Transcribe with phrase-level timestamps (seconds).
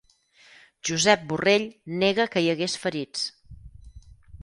[0.91, 1.69] Josep Borrell
[2.01, 3.31] nega que hi hagués ferits